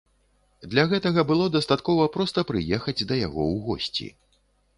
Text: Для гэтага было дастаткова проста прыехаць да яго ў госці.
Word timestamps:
Для 0.71 0.85
гэтага 0.93 1.23
было 1.31 1.45
дастаткова 1.57 2.07
проста 2.15 2.39
прыехаць 2.53 2.97
да 3.09 3.15
яго 3.27 3.41
ў 3.53 3.61
госці. 3.71 4.11